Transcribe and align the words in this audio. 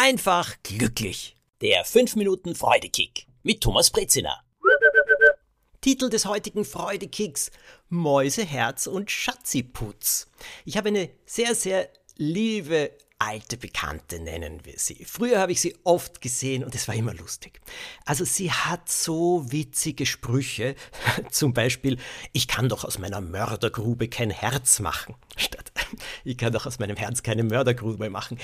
einfach 0.00 0.56
glücklich. 0.62 1.36
Der 1.60 1.84
5 1.84 2.16
Minuten 2.16 2.54
Freudekick 2.54 3.26
mit 3.42 3.60
Thomas 3.60 3.90
Brezina. 3.90 4.42
Titel 5.82 6.08
des 6.08 6.24
heutigen 6.24 6.64
Freudekicks 6.64 7.50
Mäuseherz 7.90 8.86
und 8.86 9.10
Schatziputz. 9.10 10.30
Ich 10.64 10.78
habe 10.78 10.88
eine 10.88 11.10
sehr, 11.26 11.54
sehr 11.54 11.90
liebe 12.16 12.92
alte 13.18 13.58
Bekannte 13.58 14.18
nennen 14.18 14.64
wir 14.64 14.78
sie. 14.78 15.04
Früher 15.04 15.38
habe 15.38 15.52
ich 15.52 15.60
sie 15.60 15.76
oft 15.84 16.22
gesehen 16.22 16.64
und 16.64 16.74
es 16.74 16.88
war 16.88 16.94
immer 16.94 17.12
lustig. 17.12 17.60
Also 18.06 18.24
sie 18.24 18.50
hat 18.50 18.88
so 18.88 19.52
witzige 19.52 20.06
Sprüche, 20.06 20.74
zum 21.30 21.52
Beispiel, 21.52 21.98
ich 22.32 22.48
kann 22.48 22.70
doch 22.70 22.86
aus 22.86 22.98
meiner 22.98 23.20
Mördergrube 23.20 24.08
kein 24.08 24.30
Herz 24.30 24.80
machen, 24.80 25.14
statt 25.36 25.70
ich 26.24 26.38
kann 26.38 26.52
doch 26.52 26.66
aus 26.66 26.78
meinem 26.78 26.96
Herz 26.96 27.22
keine 27.22 27.44
Mördergrube 27.44 28.10
machen. 28.10 28.38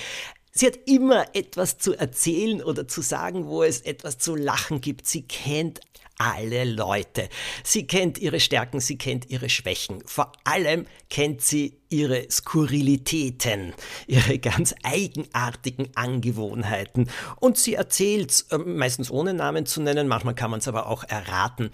Sie 0.57 0.65
hat 0.65 0.79
immer 0.87 1.35
etwas 1.35 1.77
zu 1.77 1.93
erzählen 1.93 2.63
oder 2.63 2.87
zu 2.87 3.01
sagen, 3.01 3.45
wo 3.45 3.61
es 3.61 3.81
etwas 3.81 4.17
zu 4.17 4.35
lachen 4.35 4.81
gibt. 4.81 5.05
Sie 5.05 5.21
kennt 5.21 5.81
alle 6.17 6.63
Leute. 6.63 7.29
Sie 7.63 7.85
kennt 7.85 8.17
ihre 8.17 8.39
Stärken, 8.39 8.79
sie 8.79 8.97
kennt 8.97 9.29
ihre 9.29 9.49
Schwächen. 9.49 10.01
Vor 10.07 10.31
allem 10.45 10.87
kennt 11.11 11.43
sie 11.43 11.77
ihre 11.89 12.25
Skurrilitäten, 12.31 13.75
ihre 14.07 14.39
ganz 14.39 14.73
eigenartigen 14.81 15.89
Angewohnheiten. 15.93 17.07
Und 17.39 17.59
sie 17.59 17.75
erzählt, 17.75 18.45
äh, 18.49 18.57
meistens 18.57 19.11
ohne 19.11 19.35
Namen 19.35 19.67
zu 19.67 19.79
nennen, 19.79 20.07
manchmal 20.07 20.33
kann 20.33 20.49
man 20.49 20.59
es 20.59 20.67
aber 20.67 20.87
auch 20.87 21.03
erraten. 21.03 21.69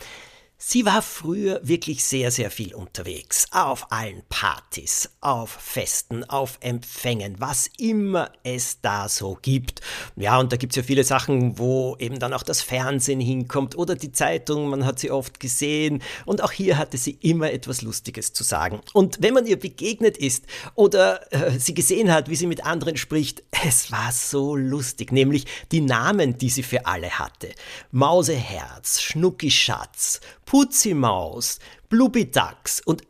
Sie 0.65 0.85
war 0.85 1.01
früher 1.01 1.59
wirklich 1.61 2.05
sehr, 2.05 2.31
sehr 2.31 2.49
viel 2.49 2.73
unterwegs. 2.73 3.47
Auf 3.51 3.91
allen 3.91 4.23
Partys, 4.29 5.09
auf 5.19 5.49
Festen, 5.49 6.23
auf 6.23 6.57
Empfängen, 6.61 7.35
was 7.39 7.69
immer 7.77 8.31
es 8.43 8.79
da 8.79 9.09
so 9.09 9.37
gibt. 9.41 9.81
Ja, 10.15 10.39
und 10.39 10.53
da 10.53 10.57
gibt 10.57 10.71
es 10.71 10.77
ja 10.77 10.83
viele 10.83 11.03
Sachen, 11.03 11.59
wo 11.59 11.97
eben 11.99 12.17
dann 12.17 12.33
auch 12.33 12.43
das 12.43 12.61
Fernsehen 12.61 13.19
hinkommt 13.19 13.77
oder 13.77 13.95
die 13.95 14.13
Zeitung, 14.13 14.69
man 14.69 14.85
hat 14.85 14.99
sie 14.99 15.11
oft 15.11 15.41
gesehen. 15.41 16.01
Und 16.25 16.41
auch 16.41 16.51
hier 16.51 16.77
hatte 16.77 16.97
sie 16.97 17.17
immer 17.21 17.51
etwas 17.51 17.81
Lustiges 17.81 18.31
zu 18.31 18.45
sagen. 18.45 18.79
Und 18.93 19.17
wenn 19.21 19.33
man 19.33 19.45
ihr 19.45 19.59
begegnet 19.59 20.17
ist 20.17 20.45
oder 20.75 21.31
äh, 21.33 21.59
sie 21.59 21.73
gesehen 21.73 22.11
hat, 22.11 22.29
wie 22.29 22.37
sie 22.37 22.47
mit 22.47 22.65
anderen 22.65 22.95
spricht, 22.95 23.43
es 23.65 23.91
war 23.91 24.13
so 24.13 24.55
lustig, 24.55 25.11
nämlich 25.11 25.45
die 25.73 25.81
Namen, 25.81 26.37
die 26.37 26.49
sie 26.49 26.63
für 26.63 26.85
alle 26.85 27.19
hatte. 27.19 27.49
Mauseherz, 27.91 29.01
Schnuckischatz, 29.01 30.21
Putzimaus, 30.53 31.57
Blubbidax 31.89 32.79
und 32.85 33.01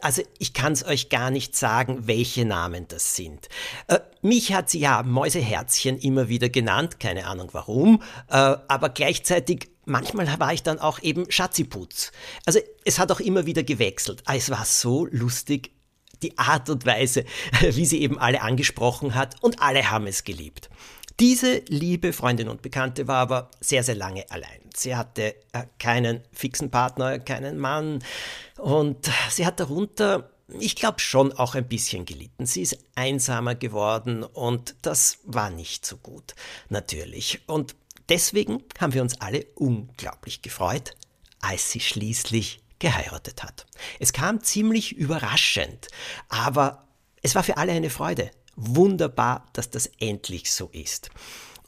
also 0.00 0.20
ich 0.40 0.52
kann 0.52 0.72
es 0.72 0.84
euch 0.84 1.10
gar 1.10 1.30
nicht 1.30 1.54
sagen, 1.54 2.08
welche 2.08 2.44
Namen 2.44 2.88
das 2.88 3.14
sind. 3.14 3.48
Äh, 3.86 4.00
mich 4.20 4.52
hat 4.52 4.68
sie 4.68 4.80
ja 4.80 5.04
Mäuseherzchen 5.04 5.96
immer 6.00 6.28
wieder 6.28 6.48
genannt, 6.48 6.98
keine 6.98 7.26
Ahnung 7.28 7.50
warum, 7.52 8.02
äh, 8.28 8.34
aber 8.34 8.88
gleichzeitig 8.88 9.70
manchmal 9.84 10.40
war 10.40 10.52
ich 10.52 10.64
dann 10.64 10.80
auch 10.80 11.00
eben 11.00 11.30
Schatziputz. 11.30 12.10
Also 12.46 12.58
es 12.84 12.98
hat 12.98 13.12
auch 13.12 13.20
immer 13.20 13.46
wieder 13.46 13.62
gewechselt. 13.62 14.24
Es 14.26 14.50
war 14.50 14.64
so 14.64 15.06
lustig, 15.06 15.70
die 16.20 16.36
Art 16.36 16.68
und 16.68 16.84
Weise, 16.84 17.24
wie 17.60 17.86
sie 17.86 18.02
eben 18.02 18.18
alle 18.18 18.42
angesprochen 18.42 19.14
hat 19.14 19.36
und 19.40 19.62
alle 19.62 19.88
haben 19.88 20.08
es 20.08 20.24
geliebt. 20.24 20.68
Diese 21.20 21.62
liebe 21.68 22.12
Freundin 22.12 22.48
und 22.48 22.62
Bekannte 22.62 23.06
war 23.08 23.16
aber 23.16 23.50
sehr, 23.60 23.82
sehr 23.82 23.94
lange 23.94 24.30
allein. 24.30 24.60
Sie 24.74 24.96
hatte 24.96 25.34
äh, 25.52 25.64
keinen 25.78 26.22
fixen 26.32 26.70
Partner, 26.70 27.18
keinen 27.18 27.58
Mann 27.58 28.02
und 28.58 29.10
sie 29.30 29.46
hat 29.46 29.60
darunter, 29.60 30.30
ich 30.58 30.76
glaube, 30.76 31.00
schon 31.00 31.32
auch 31.32 31.54
ein 31.54 31.68
bisschen 31.68 32.04
gelitten. 32.04 32.46
Sie 32.46 32.62
ist 32.62 32.78
einsamer 32.94 33.54
geworden 33.54 34.22
und 34.24 34.74
das 34.82 35.18
war 35.24 35.50
nicht 35.50 35.84
so 35.86 35.96
gut, 35.96 36.34
natürlich. 36.68 37.40
Und 37.46 37.74
deswegen 38.08 38.62
haben 38.80 38.94
wir 38.94 39.02
uns 39.02 39.20
alle 39.20 39.46
unglaublich 39.54 40.42
gefreut, 40.42 40.94
als 41.40 41.70
sie 41.70 41.80
schließlich 41.80 42.60
geheiratet 42.78 43.42
hat. 43.44 43.66
Es 44.00 44.12
kam 44.12 44.42
ziemlich 44.42 44.96
überraschend, 44.96 45.88
aber 46.28 46.88
es 47.22 47.34
war 47.34 47.44
für 47.44 47.56
alle 47.56 47.72
eine 47.72 47.90
Freude. 47.90 48.30
Wunderbar, 48.64 49.46
dass 49.52 49.70
das 49.70 49.90
endlich 49.98 50.52
so 50.52 50.68
ist. 50.72 51.10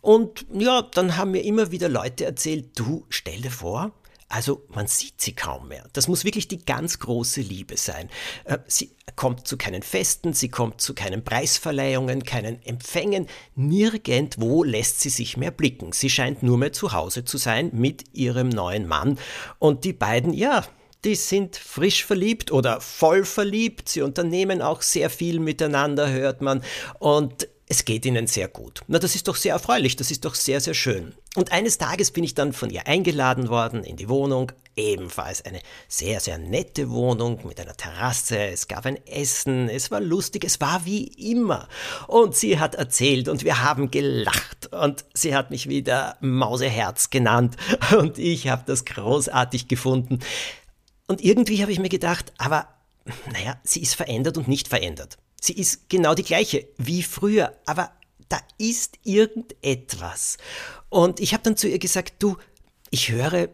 Und 0.01 0.47
ja, 0.53 0.83
dann 0.83 1.17
haben 1.17 1.33
mir 1.33 1.45
immer 1.45 1.71
wieder 1.71 1.89
Leute 1.89 2.25
erzählt, 2.25 2.79
du 2.79 3.07
stell 3.09 3.41
dir 3.41 3.51
vor, 3.51 3.93
also 4.29 4.65
man 4.69 4.87
sieht 4.87 5.21
sie 5.21 5.35
kaum 5.35 5.69
mehr. 5.69 5.89
Das 5.93 6.09
muss 6.09 6.25
wirklich 6.25 6.49
die 6.49 6.65
ganz 6.65 6.99
große 6.99 7.41
Liebe 7.41 7.77
sein. 7.77 8.11
Äh, 8.45 8.59
sie 8.67 8.91
kommt 9.17 9.47
zu 9.47 9.57
keinen 9.57 9.83
Festen, 9.83 10.33
sie 10.33 10.49
kommt 10.49 10.81
zu 10.81 10.95
keinen 10.95 11.25
Preisverleihungen, 11.25 12.25
keinen 12.25 12.63
Empfängen. 12.65 13.29
Nirgendwo 13.55 14.65
lässt 14.65 15.01
sie 15.01 15.11
sich 15.11 15.37
mehr 15.37 15.51
blicken. 15.53 15.93
Sie 15.93 16.11
scheint 16.11 16.43
nur 16.43 16.59
mehr 16.59 16.73
zu 16.73 16.93
Hause 16.93 17.25
zu 17.25 17.39
sein 17.39 17.71
mit 17.73 18.05
ihrem 18.13 18.49
neuen 18.49 18.87
Mann. 18.87 19.19
Und 19.59 19.85
die 19.85 19.93
beiden, 19.93 20.33
ja, 20.33 20.65
die 21.05 21.15
sind 21.15 21.57
frisch 21.57 22.05
verliebt 22.05 22.51
oder 22.51 22.81
voll 22.81 23.25
verliebt. 23.25 23.89
Sie 23.89 24.03
unternehmen 24.03 24.63
auch 24.63 24.83
sehr 24.83 25.11
viel 25.11 25.39
miteinander, 25.41 26.11
hört 26.11 26.41
man. 26.41 26.63
Und 26.99 27.49
es 27.67 27.85
geht 27.85 28.05
ihnen 28.05 28.27
sehr 28.27 28.49
gut. 28.49 28.83
Na, 28.89 28.99
das 28.99 29.15
ist 29.15 29.27
doch 29.27 29.37
sehr 29.37 29.55
erfreulich, 29.55 29.97
das 29.97 30.11
ist 30.11 30.25
doch 30.25 30.35
sehr, 30.35 30.61
sehr 30.61 30.75
schön. 30.75 31.15
Und 31.35 31.51
eines 31.51 31.79
Tages 31.79 32.11
bin 32.11 32.23
ich 32.23 32.35
dann 32.35 32.53
von 32.53 32.71
ihr 32.71 32.87
eingeladen 32.87 33.49
worden 33.49 33.85
in 33.85 33.97
die 33.97 34.09
Wohnung, 34.09 34.53
ebenfalls 34.77 35.45
eine 35.45 35.61
sehr, 35.89 36.21
sehr 36.21 36.37
nette 36.37 36.91
Wohnung 36.91 37.41
mit 37.47 37.59
einer 37.59 37.77
Terrasse, 37.77 38.39
es 38.39 38.69
gab 38.69 38.85
ein 38.87 38.99
Essen, 39.07 39.69
es 39.69 39.91
war 39.91 40.01
lustig, 40.01 40.45
es 40.45 40.61
war 40.61 40.85
wie 40.85 41.07
immer. 41.07 41.69
Und 42.07 42.37
sie 42.37 42.59
hat 42.61 42.75
erzählt 42.75 43.29
und 43.29 43.45
wir 43.45 43.63
haben 43.63 43.91
gelacht 43.91 44.73
und 44.73 45.05
sie 45.15 45.35
hat 45.35 45.51
mich 45.51 45.69
wieder 45.69 46.17
Mauseherz 46.21 47.09
genannt 47.09 47.57
und 47.99 48.19
ich 48.19 48.49
habe 48.49 48.63
das 48.67 48.85
großartig 48.85 49.69
gefunden. 49.69 50.21
Und 51.07 51.23
irgendwie 51.23 51.63
habe 51.63 51.73
ich 51.73 51.79
mir 51.79 51.89
gedacht, 51.89 52.33
aber 52.39 52.69
naja, 53.31 53.61
sie 53.65 53.83
ist 53.83 53.95
verändert 53.95 54.39
und 54.39 54.49
nicht 54.49 54.69
verändert. 54.69 55.19
Sie 55.41 55.53
ist 55.53 55.91
genau 55.91 56.15
die 56.15 56.23
gleiche 56.23 56.67
wie 56.79 57.03
früher, 57.03 57.53
aber 57.67 57.93
da 58.29 58.39
ist 58.57 58.99
irgendetwas. 59.05 60.39
Und 60.89 61.21
ich 61.21 61.35
habe 61.35 61.43
dann 61.43 61.57
zu 61.57 61.69
ihr 61.69 61.79
gesagt, 61.79 62.15
du, 62.21 62.37
ich 62.91 63.11
höre, 63.11 63.49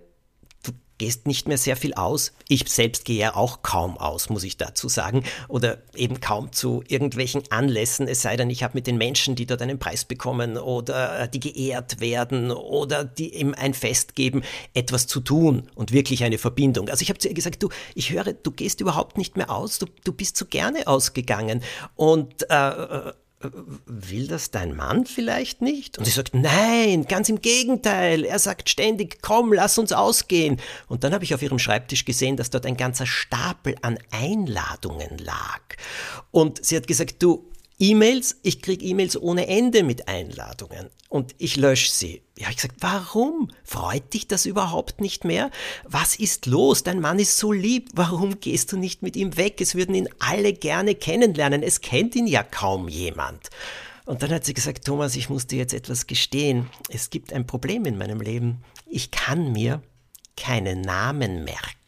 gehst 1.01 1.27
nicht 1.27 1.49
mehr 1.49 1.57
sehr 1.57 1.77
viel 1.77 1.95
aus. 1.95 2.35
Ich 2.47 2.69
selbst 2.69 3.07
gehe 3.07 3.19
ja 3.19 3.35
auch 3.35 3.63
kaum 3.63 3.97
aus, 3.97 4.29
muss 4.29 4.45
ich 4.45 4.59
dazu 4.59 4.87
sagen. 4.91 5.25
Oder 5.49 5.79
eben 5.97 6.21
kaum 6.21 6.53
zu 6.53 6.85
irgendwelchen 6.89 7.43
Anlässen, 7.51 8.07
es 8.07 8.21
sei 8.21 8.37
denn, 8.37 8.51
ich 8.51 8.63
habe 8.63 8.75
mit 8.75 8.87
den 8.87 8.99
Menschen, 8.99 9.35
die 9.35 9.47
dort 9.47 9.63
einen 9.63 9.79
Preis 9.79 10.05
bekommen 10.05 10.59
oder 10.59 11.21
äh, 11.21 11.29
die 11.31 11.41
geehrt 11.41 12.01
werden 12.01 12.51
oder 12.51 13.03
die 13.03 13.35
ihm 13.35 13.55
ein 13.55 13.73
Fest 13.73 14.15
geben, 14.15 14.43
etwas 14.75 15.07
zu 15.07 15.21
tun 15.21 15.71
und 15.75 15.91
wirklich 15.91 16.23
eine 16.23 16.37
Verbindung. 16.37 16.91
Also 16.91 17.01
ich 17.01 17.09
habe 17.09 17.19
zu 17.19 17.29
ihr 17.29 17.35
gesagt, 17.35 17.63
du, 17.63 17.71
ich 17.95 18.11
höre, 18.13 18.35
du 18.35 18.51
gehst 18.51 18.83
überhaupt 18.83 19.17
nicht 19.17 19.39
mehr 19.39 19.49
aus, 19.49 19.79
du, 19.79 19.87
du 20.05 20.13
bist 20.13 20.37
so 20.37 20.45
gerne 20.45 20.87
ausgegangen. 20.87 21.63
Und 21.97 22.43
äh, 22.51 22.55
äh 22.55 23.13
will 23.87 24.27
das 24.27 24.51
dein 24.51 24.77
Mann 24.77 25.07
vielleicht 25.07 25.63
nicht? 25.63 25.97
Und 25.97 26.05
sie 26.05 26.11
sagt, 26.11 26.35
nein, 26.35 27.07
ganz 27.07 27.29
im 27.31 27.41
Gegenteil. 27.41 28.25
Er 28.25 28.39
sagt 28.39 28.69
ständig, 28.69 29.23
komm, 29.23 29.53
lass 29.53 29.79
uns 29.79 29.93
ausgehen. 29.93 30.61
Und 30.89 31.05
dann 31.05 31.15
habe 31.15 31.25
ich 31.25 31.35
auf 31.35 31.41
ihrem 31.41 31.59
Schreibtisch 31.59 32.05
gesehen, 32.05 32.37
dass 32.37 32.51
dort 32.51 32.67
ein 32.67 32.77
ganzer 32.77 33.07
Stapel 33.07 33.77
an 33.81 33.99
Einladungen 34.11 35.17
lag. 35.19 35.63
Und 36.31 36.63
sie 36.65 36.77
hat 36.77 36.87
gesagt, 36.87 37.23
du, 37.23 37.51
E-Mails, 37.83 38.37
ich 38.43 38.61
kriege 38.61 38.85
E-Mails 38.85 39.17
ohne 39.17 39.47
Ende 39.47 39.83
mit 39.83 40.07
Einladungen 40.07 40.91
und 41.09 41.35
ich 41.39 41.57
lösche 41.57 41.91
sie. 41.91 42.23
Ja, 42.39 42.51
ich 42.51 42.57
gesagt, 42.57 42.77
warum? 42.81 43.51
Freut 43.65 44.13
dich 44.13 44.29
das 44.29 44.45
überhaupt 44.45 45.01
nicht 45.01 45.25
mehr? 45.25 45.51
Was 45.85 46.15
ist 46.15 46.45
los? 46.45 46.83
Dein 46.83 47.01
Mann 47.01 47.19
ist 47.19 47.39
so 47.39 47.53
lieb. 47.53 47.89
Warum 47.95 48.39
gehst 48.39 48.73
du 48.73 48.77
nicht 48.77 49.01
mit 49.01 49.17
ihm 49.17 49.39
weg? 49.39 49.63
Es 49.63 49.75
würden 49.75 49.95
ihn 49.95 50.11
alle 50.19 50.53
gerne 50.53 50.95
kennenlernen. 50.95 51.63
Es 51.63 51.81
kennt 51.81 52.15
ihn 52.15 52.27
ja 52.27 52.43
kaum 52.43 52.87
jemand. 52.87 53.49
Und 54.05 54.23
dann 54.23 54.31
hat 54.31 54.45
sie 54.45 54.55
gesagt, 54.55 54.85
Thomas, 54.85 55.17
ich 55.17 55.31
muss 55.31 55.47
dir 55.47 55.59
jetzt 55.59 55.73
etwas 55.73 56.07
gestehen. 56.07 56.69
Es 56.91 57.09
gibt 57.09 57.33
ein 57.33 57.47
Problem 57.47 57.87
in 57.87 57.97
meinem 57.97 58.21
Leben. 58.21 58.63
Ich 58.87 59.11
kann 59.11 59.53
mir 59.53 59.83
keine 60.37 60.77
Namen 60.77 61.45
merken. 61.45 61.80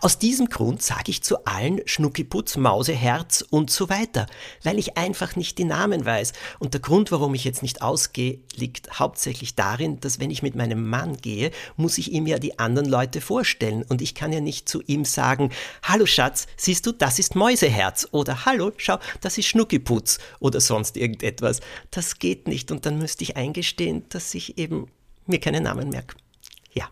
Aus 0.00 0.18
diesem 0.18 0.48
Grund 0.48 0.82
sage 0.82 1.10
ich 1.10 1.22
zu 1.22 1.44
allen 1.44 1.80
Schnuckiputz, 1.86 2.56
Mauseherz 2.56 3.44
und 3.48 3.70
so 3.70 3.88
weiter, 3.88 4.26
weil 4.62 4.78
ich 4.78 4.96
einfach 4.96 5.36
nicht 5.36 5.58
die 5.58 5.64
Namen 5.64 6.04
weiß. 6.04 6.32
Und 6.58 6.74
der 6.74 6.80
Grund, 6.80 7.12
warum 7.12 7.34
ich 7.34 7.44
jetzt 7.44 7.62
nicht 7.62 7.82
ausgehe, 7.82 8.40
liegt 8.54 8.98
hauptsächlich 8.98 9.54
darin, 9.54 10.00
dass 10.00 10.20
wenn 10.20 10.30
ich 10.30 10.42
mit 10.42 10.54
meinem 10.54 10.88
Mann 10.88 11.16
gehe, 11.16 11.50
muss 11.76 11.98
ich 11.98 12.12
ihm 12.12 12.26
ja 12.26 12.38
die 12.38 12.58
anderen 12.58 12.88
Leute 12.88 13.20
vorstellen. 13.20 13.84
Und 13.88 14.02
ich 14.02 14.14
kann 14.14 14.32
ja 14.32 14.40
nicht 14.40 14.68
zu 14.68 14.82
ihm 14.82 15.04
sagen, 15.04 15.50
Hallo 15.82 16.06
Schatz, 16.06 16.46
siehst 16.56 16.86
du, 16.86 16.92
das 16.92 17.18
ist 17.18 17.34
Mäuseherz. 17.34 18.08
Oder 18.12 18.44
Hallo, 18.44 18.72
schau, 18.76 18.98
das 19.20 19.38
ist 19.38 19.46
Schnuckiputz. 19.46 20.18
Oder 20.40 20.60
sonst 20.60 20.96
irgendetwas. 20.96 21.60
Das 21.90 22.18
geht 22.18 22.48
nicht. 22.48 22.70
Und 22.70 22.86
dann 22.86 22.98
müsste 22.98 23.24
ich 23.24 23.36
eingestehen, 23.36 24.04
dass 24.08 24.34
ich 24.34 24.58
eben 24.58 24.88
mir 25.26 25.40
keine 25.40 25.60
Namen 25.60 25.90
merke. 25.90 26.16
Ja. 26.72 26.88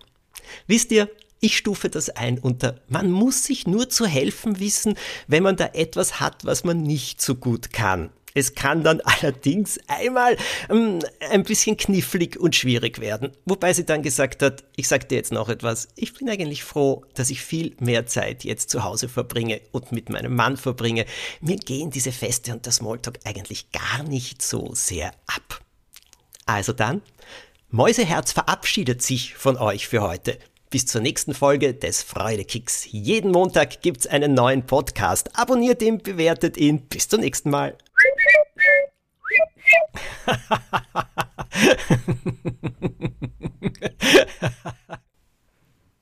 Wisst 0.66 0.92
ihr, 0.92 1.08
ich 1.40 1.56
stufe 1.56 1.90
das 1.90 2.10
ein 2.10 2.38
unter, 2.38 2.76
man 2.88 3.10
muss 3.10 3.44
sich 3.44 3.66
nur 3.66 3.88
zu 3.88 4.06
helfen 4.06 4.60
wissen, 4.60 4.96
wenn 5.26 5.42
man 5.42 5.56
da 5.56 5.70
etwas 5.74 6.20
hat, 6.20 6.44
was 6.44 6.64
man 6.64 6.82
nicht 6.82 7.20
so 7.20 7.34
gut 7.34 7.72
kann. 7.72 8.10
Es 8.34 8.54
kann 8.56 8.82
dann 8.82 9.00
allerdings 9.04 9.78
einmal 9.86 10.36
ähm, 10.68 10.98
ein 11.30 11.44
bisschen 11.44 11.76
knifflig 11.76 12.38
und 12.38 12.54
schwierig 12.54 13.00
werden. 13.00 13.30
Wobei 13.44 13.72
sie 13.72 13.86
dann 13.86 14.02
gesagt 14.02 14.42
hat, 14.42 14.64
ich 14.76 14.88
sag 14.88 15.08
dir 15.08 15.16
jetzt 15.16 15.32
noch 15.32 15.48
etwas, 15.48 15.88
ich 15.94 16.12
bin 16.14 16.28
eigentlich 16.28 16.64
froh, 16.64 17.04
dass 17.14 17.30
ich 17.30 17.40
viel 17.40 17.76
mehr 17.78 18.06
Zeit 18.06 18.44
jetzt 18.44 18.70
zu 18.70 18.82
Hause 18.82 19.08
verbringe 19.08 19.60
und 19.70 19.92
mit 19.92 20.10
meinem 20.10 20.34
Mann 20.34 20.56
verbringe. 20.56 21.06
Mir 21.40 21.56
gehen 21.56 21.90
diese 21.90 22.12
Feste 22.12 22.52
und 22.52 22.66
der 22.66 22.72
Smalltalk 22.72 23.20
eigentlich 23.24 23.70
gar 23.70 24.02
nicht 24.02 24.42
so 24.42 24.70
sehr 24.74 25.12
ab. 25.26 25.60
Also 26.46 26.72
dann, 26.72 27.00
Mäuseherz 27.70 28.32
verabschiedet 28.32 29.00
sich 29.02 29.34
von 29.34 29.56
euch 29.56 29.88
für 29.88 30.02
heute. 30.02 30.38
Bis 30.74 30.86
zur 30.86 31.02
nächsten 31.02 31.34
Folge 31.34 31.72
des 31.72 32.02
Freudekicks. 32.02 32.88
Jeden 32.90 33.30
Montag 33.30 33.80
gibt's 33.80 34.08
einen 34.08 34.34
neuen 34.34 34.66
Podcast. 34.66 35.30
Abonniert 35.38 35.80
ihn, 35.82 35.98
bewertet 35.98 36.56
ihn. 36.56 36.88
Bis 36.88 37.06
zum 37.06 37.20
nächsten 37.20 37.48
Mal. 37.48 37.78